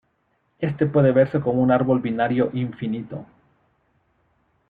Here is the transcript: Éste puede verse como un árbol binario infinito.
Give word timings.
Éste 0.59 0.87
puede 0.87 1.11
verse 1.11 1.39
como 1.41 1.61
un 1.61 1.69
árbol 1.69 1.99
binario 2.01 2.49
infinito. 2.53 3.23